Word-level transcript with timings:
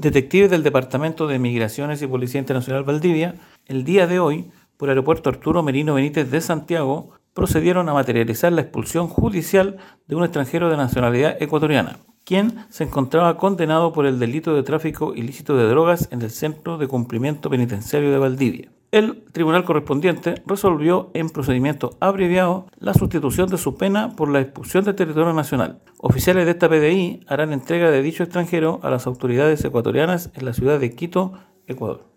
Detectives 0.00 0.50
del 0.50 0.62
Departamento 0.62 1.26
de 1.26 1.38
Migraciones 1.38 2.00
y 2.00 2.06
Policía 2.06 2.40
Internacional 2.40 2.84
Valdivia, 2.84 3.34
el 3.66 3.84
día 3.84 4.06
de 4.06 4.18
hoy, 4.18 4.50
por 4.78 4.88
aeropuerto 4.88 5.28
Arturo 5.28 5.62
Merino 5.62 5.92
Benítez 5.92 6.30
de 6.30 6.40
Santiago, 6.40 7.10
procedieron 7.34 7.86
a 7.86 7.92
materializar 7.92 8.50
la 8.50 8.62
expulsión 8.62 9.08
judicial 9.08 9.76
de 10.06 10.16
un 10.16 10.24
extranjero 10.24 10.70
de 10.70 10.78
nacionalidad 10.78 11.36
ecuatoriana, 11.42 11.98
quien 12.24 12.64
se 12.70 12.84
encontraba 12.84 13.36
condenado 13.36 13.92
por 13.92 14.06
el 14.06 14.18
delito 14.18 14.54
de 14.54 14.62
tráfico 14.62 15.14
ilícito 15.14 15.54
de 15.54 15.68
drogas 15.68 16.08
en 16.10 16.22
el 16.22 16.30
Centro 16.30 16.78
de 16.78 16.88
Cumplimiento 16.88 17.50
Penitenciario 17.50 18.10
de 18.10 18.18
Valdivia. 18.18 18.70
El 18.92 19.22
tribunal 19.30 19.64
correspondiente 19.64 20.42
resolvió 20.46 21.12
en 21.14 21.30
procedimiento 21.30 21.96
abreviado 22.00 22.66
la 22.78 22.92
sustitución 22.92 23.48
de 23.48 23.56
su 23.56 23.76
pena 23.76 24.16
por 24.16 24.28
la 24.28 24.40
expulsión 24.40 24.84
del 24.84 24.96
territorio 24.96 25.32
nacional. 25.32 25.80
Oficiales 25.98 26.44
de 26.44 26.50
esta 26.50 26.68
PDI 26.68 27.20
harán 27.28 27.52
entrega 27.52 27.92
de 27.92 28.02
dicho 28.02 28.24
extranjero 28.24 28.80
a 28.82 28.90
las 28.90 29.06
autoridades 29.06 29.64
ecuatorianas 29.64 30.32
en 30.34 30.44
la 30.44 30.54
ciudad 30.54 30.80
de 30.80 30.92
Quito, 30.96 31.34
Ecuador. 31.68 32.04